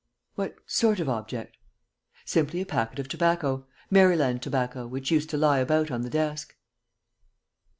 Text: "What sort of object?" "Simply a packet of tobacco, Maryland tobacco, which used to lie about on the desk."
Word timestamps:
"What 0.33 0.55
sort 0.65 0.99
of 0.99 1.07
object?" 1.07 1.57
"Simply 2.25 2.59
a 2.59 2.65
packet 2.65 2.97
of 2.97 3.07
tobacco, 3.07 3.67
Maryland 3.91 4.41
tobacco, 4.41 4.87
which 4.87 5.11
used 5.11 5.29
to 5.29 5.37
lie 5.37 5.59
about 5.59 5.91
on 5.91 6.01
the 6.01 6.09
desk." 6.09 6.55